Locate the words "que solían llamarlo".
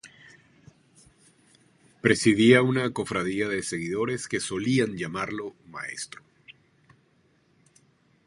4.27-5.53